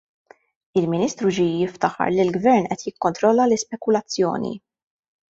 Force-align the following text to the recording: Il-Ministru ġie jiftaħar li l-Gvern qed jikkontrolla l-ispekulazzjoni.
Il-Ministru 0.79 1.33
ġie 1.37 1.43
jiftaħar 1.57 2.15
li 2.15 2.23
l-Gvern 2.23 2.65
qed 2.71 2.85
jikkontrolla 2.89 3.45
l-ispekulazzjoni. 3.51 4.51